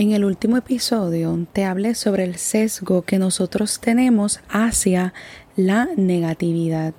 [0.00, 5.12] En el último episodio te hablé sobre el sesgo que nosotros tenemos hacia
[5.56, 6.94] la negatividad.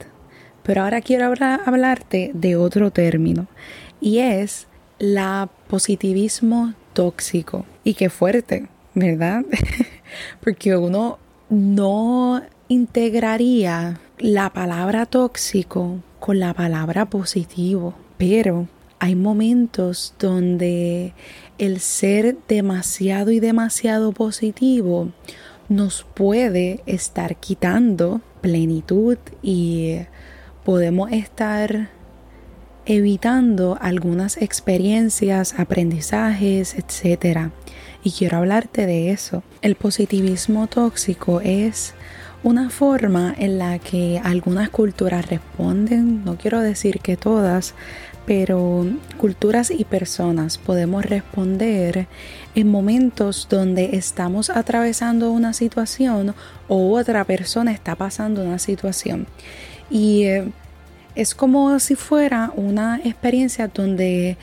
[0.62, 3.48] Pero ahora quiero hablarte de otro término
[4.00, 4.67] y es
[5.00, 7.66] la positivismo tóxico.
[7.83, 9.46] Y qué fuerte, ¿verdad?
[10.40, 11.18] Porque uno
[11.50, 18.68] no integraría la palabra tóxico con la palabra positivo, pero
[19.02, 21.16] hay momentos donde
[21.58, 25.09] el ser demasiado y demasiado positivo
[25.70, 30.02] nos puede estar quitando plenitud y
[30.64, 31.90] podemos estar
[32.86, 37.50] evitando algunas experiencias, aprendizajes, etc.
[38.04, 39.42] Y quiero hablarte de eso.
[39.64, 41.95] El positivismo tóxico es
[42.44, 47.76] una forma en la que algunas culturas responden, no quiero decir que todas,
[48.25, 48.85] pero
[49.17, 52.07] culturas y personas podemos responder
[52.55, 56.35] en momentos donde estamos atravesando una situación
[56.67, 59.28] o otra persona está pasando una situación.
[59.89, 60.52] Y eh,
[61.16, 64.38] es como si fuera una experiencia donde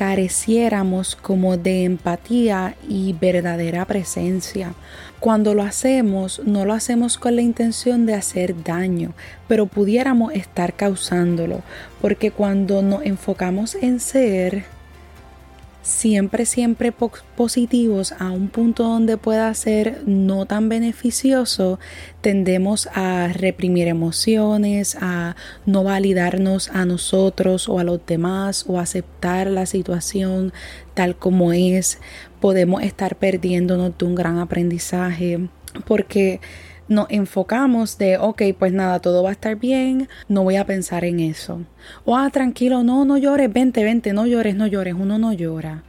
[0.00, 4.72] careciéramos como de empatía y verdadera presencia.
[5.18, 9.12] Cuando lo hacemos, no lo hacemos con la intención de hacer daño,
[9.46, 11.60] pero pudiéramos estar causándolo,
[12.00, 14.64] porque cuando nos enfocamos en ser,
[15.82, 21.78] siempre, siempre positivos a un punto donde pueda ser no tan beneficioso,
[22.20, 25.36] tendemos a reprimir emociones, a
[25.66, 30.52] no validarnos a nosotros o a los demás o aceptar la situación
[30.94, 31.98] tal como es.
[32.40, 35.48] Podemos estar perdiéndonos de un gran aprendizaje
[35.86, 36.40] porque
[36.90, 41.04] nos enfocamos de, ok, pues nada, todo va a estar bien, no voy a pensar
[41.04, 41.60] en eso.
[42.04, 45.84] O, ah, tranquilo, no, no llores, vente, vente, no llores, no llores, uno no llora.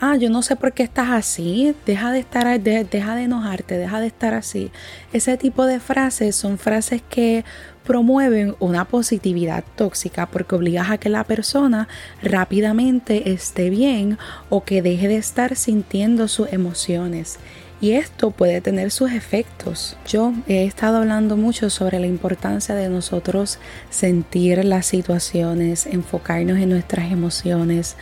[0.00, 4.00] Ah, yo no sé por qué estás así, deja de estar, deja de enojarte, deja
[4.00, 4.70] de estar así.
[5.12, 7.44] Ese tipo de frases son frases que
[7.84, 11.88] promueven una positividad tóxica porque obligas a que la persona
[12.22, 17.38] rápidamente esté bien o que deje de estar sintiendo sus emociones
[17.80, 19.96] y esto puede tener sus efectos.
[20.06, 23.58] Yo he estado hablando mucho sobre la importancia de nosotros
[23.90, 27.96] sentir las situaciones, enfocarnos en nuestras emociones,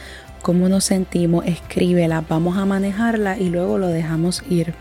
[0.47, 4.75] cómo nos sentimos, escríbela, vamos a manejarla y luego lo dejamos ir.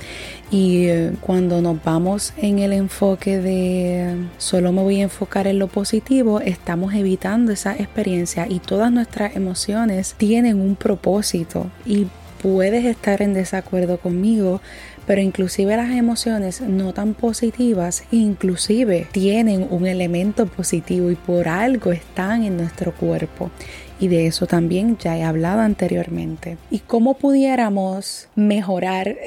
[0.52, 5.58] Y eh, cuando nos vamos en el enfoque de solo me voy a enfocar en
[5.58, 12.08] lo positivo, estamos evitando esa experiencia y todas nuestras emociones tienen un propósito y
[12.41, 14.62] puedes estar en desacuerdo conmigo,
[15.06, 21.91] pero inclusive las emociones no tan positivas inclusive tienen un elemento positivo y por algo
[21.91, 23.51] están en nuestro cuerpo
[24.00, 26.57] y de eso también ya he hablado anteriormente.
[26.69, 29.17] ¿Y cómo pudiéramos mejorar,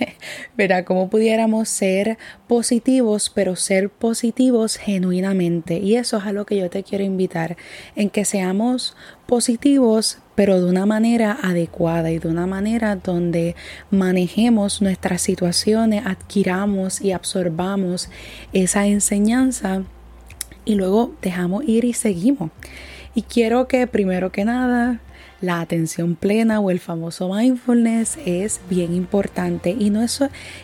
[0.56, 0.84] ¿verdad?
[0.84, 5.78] ¿Cómo pudiéramos ser positivos, pero ser positivos genuinamente?
[5.78, 7.56] Y eso es a lo que yo te quiero invitar,
[7.96, 8.96] en que seamos
[9.26, 13.54] positivos, pero de una manera adecuada y de una manera donde
[13.90, 18.08] manejemos nuestras situaciones, adquiramos y absorbamos
[18.52, 19.82] esa enseñanza
[20.64, 22.50] y luego dejamos ir y seguimos.
[23.14, 25.00] Y quiero que primero que nada
[25.44, 30.20] la atención plena o el famoso mindfulness es bien importante y no es,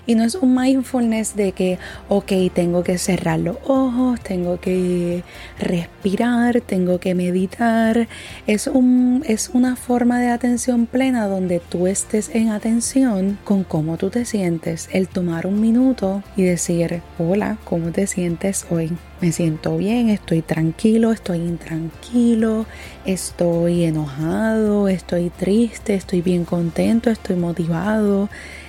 [0.06, 5.22] y no es un mindfulness de que, ok, tengo que cerrar los ojos, tengo que
[5.58, 8.08] respirar, tengo que meditar.
[8.46, 13.96] Es, un, es una forma de atención plena donde tú estés en atención con cómo
[13.96, 18.90] tú te sientes, el tomar un minuto y decir, hola, ¿cómo te sientes hoy?
[19.20, 22.64] Me siento bien, estoy tranquilo, estoy intranquilo,
[23.04, 28.28] estoy enojado, estoy triste, estoy bien contento, estoy motivado.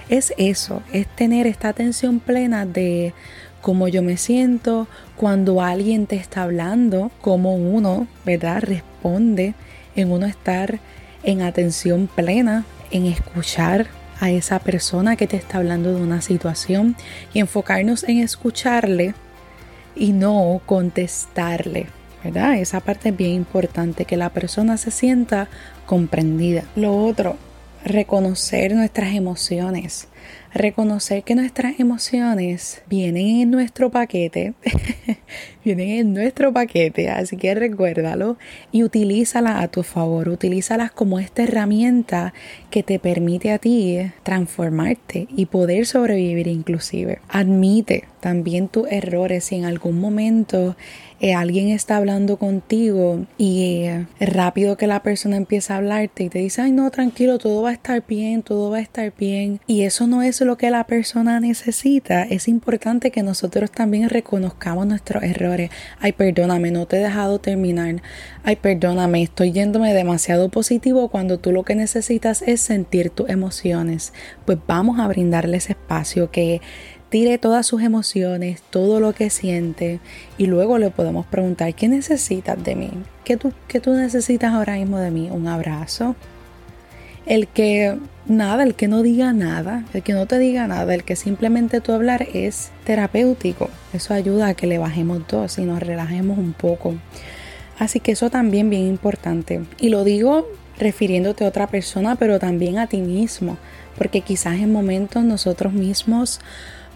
[0.10, 3.14] Es eso, es tener esta atención plena de
[3.62, 9.54] cómo yo me siento cuando alguien te está hablando, cómo uno, ¿verdad?, responde
[9.96, 10.80] en uno estar
[11.24, 13.88] en atención plena, en escuchar
[14.20, 16.96] a esa persona que te está hablando de una situación
[17.34, 19.14] y enfocarnos en escucharle
[19.96, 22.01] y no contestarle.
[22.24, 22.56] ¿Verdad?
[22.56, 25.48] Esa parte es bien importante, que la persona se sienta
[25.86, 26.64] comprendida.
[26.76, 27.38] Lo otro,
[27.84, 30.08] reconocer nuestras emociones.
[30.54, 34.54] reconocer que nuestras emociones vienen en nuestro paquete,
[35.64, 38.38] vienen en nuestro paquete, así que recuérdalo
[38.72, 42.34] y utilízalas a tu favor, utilízalas como esta herramienta
[42.70, 47.20] que te permite a ti transformarte y poder sobrevivir inclusive.
[47.30, 50.76] Admite también tus errores si en algún momento
[51.20, 56.30] eh, alguien está hablando contigo y eh, rápido que la persona empieza a hablarte y
[56.30, 59.60] te dice, ay no, tranquilo, todo va a estar bien, todo va a estar bien.
[59.68, 62.24] Y eso no es lo que la persona necesita.
[62.24, 65.51] Es importante que nosotros también reconozcamos nuestros errores.
[66.00, 68.02] Ay, perdóname, no te he dejado terminar.
[68.44, 74.14] Ay, perdóname, estoy yéndome demasiado positivo cuando tú lo que necesitas es sentir tus emociones.
[74.46, 76.62] Pues vamos a brindarle ese espacio que
[77.10, 80.00] tire todas sus emociones, todo lo que siente
[80.38, 82.92] y luego le podemos preguntar, ¿qué necesitas de mí?
[83.26, 85.30] ¿Qué tú, qué tú necesitas ahora mismo de mí?
[85.30, 86.16] ¿Un abrazo?
[87.26, 91.04] El que nada, el que no diga nada, el que no te diga nada, el
[91.04, 93.70] que simplemente tú hablar es terapéutico.
[93.94, 96.96] Eso ayuda a que le bajemos dos y nos relajemos un poco.
[97.80, 99.62] Así que eso también bien importante.
[99.80, 100.48] Y lo digo
[100.78, 103.58] refiriéndote a otra persona, pero también a ti mismo,
[103.98, 106.40] porque quizás en momentos nosotros mismos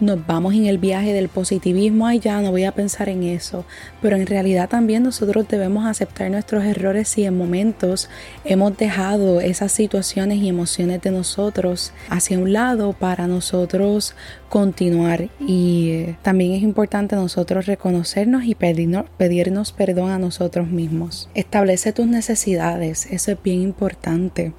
[0.00, 3.64] nos vamos en el viaje del positivismo, ay ya, no voy a pensar en eso,
[4.02, 8.08] pero en realidad también nosotros debemos aceptar nuestros errores si en momentos
[8.44, 14.14] hemos dejado esas situaciones y emociones de nosotros hacia un lado para nosotros
[14.48, 21.28] continuar y eh, también es importante nosotros reconocernos y pedirnos, pedirnos perdón a nosotros mismos.
[21.34, 24.52] Establece tus necesidades, eso es bien importante.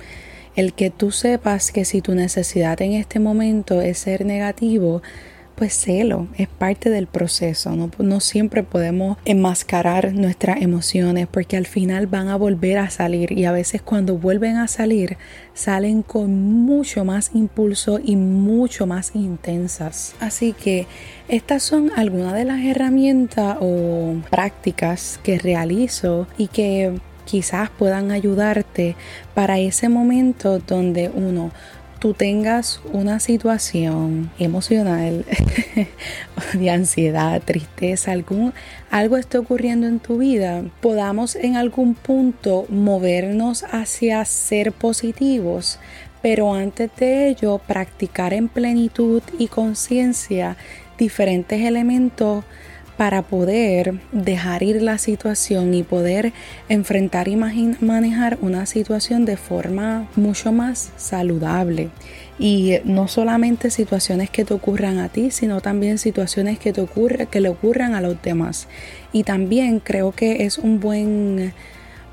[0.57, 5.03] El que tú sepas que si tu necesidad en este momento es ser negativo,
[5.53, 7.75] pues celo, es parte del proceso.
[7.75, 13.33] No, no, siempre podemos enmascarar nuestras emociones porque al final van a volver a salir
[13.33, 15.17] y a veces cuando vuelven a salir
[15.53, 20.15] salen con mucho más impulso y mucho más intensas.
[20.19, 20.87] Así que
[21.27, 28.95] estas son algunas de las herramientas o prácticas que realizo y que quizás puedan ayudarte
[29.35, 31.51] para ese momento donde uno
[31.99, 35.25] tú tengas una situación emocional
[36.53, 38.53] de ansiedad, tristeza, algún,
[38.91, 45.79] algo esté ocurriendo en tu vida, podamos en algún punto movernos hacia ser positivos,
[46.21, 50.55] pero antes de ello practicar en plenitud y conciencia
[50.97, 52.43] diferentes elementos
[52.97, 56.33] para poder dejar ir la situación y poder
[56.67, 61.89] enfrentar y manejar una situación de forma mucho más saludable.
[62.39, 67.27] Y no solamente situaciones que te ocurran a ti, sino también situaciones que, te ocurre,
[67.27, 68.67] que le ocurran a los demás.
[69.11, 71.53] Y también creo que es un buen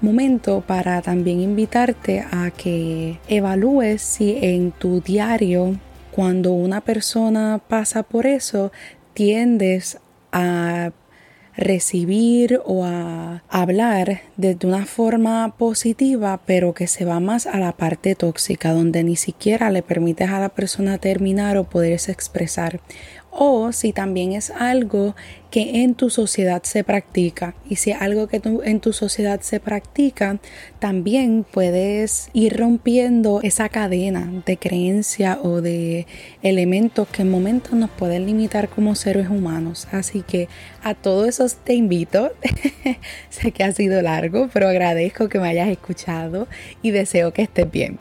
[0.03, 5.79] momento para también invitarte a que evalúes si en tu diario,
[6.11, 8.71] cuando una persona pasa por eso,
[9.15, 9.99] tiendes
[10.35, 10.91] a
[11.57, 17.73] recibir o a hablar de una forma positiva, pero que se va más a la
[17.73, 22.81] parte tóxica, donde ni siquiera le permites a la persona terminar o poderse expresar
[23.35, 25.15] o si también es algo
[25.51, 27.55] que en tu sociedad se practica.
[27.69, 30.39] Y si es algo que en tu sociedad se practica,
[30.79, 36.07] también puedes ir rompiendo esa cadena de creencia o de
[36.43, 39.87] elementos que en momentos nos pueden limitar como seres humanos.
[39.93, 40.49] Así que
[40.83, 42.33] a todos esos te invito.
[43.31, 46.49] sé que ha sido largo, pero agradezco que me hayas escuchado
[46.83, 47.99] y deseo que estés bien.